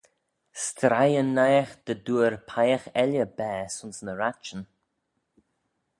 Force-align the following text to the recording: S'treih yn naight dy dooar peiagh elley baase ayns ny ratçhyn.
S'treih 0.63 1.15
yn 1.21 1.29
naight 1.37 1.71
dy 1.85 1.95
dooar 2.05 2.35
peiagh 2.49 2.87
elley 3.03 3.25
baase 3.37 3.79
ayns 3.83 3.99
ny 4.05 4.13
ratçhyn. 4.19 4.61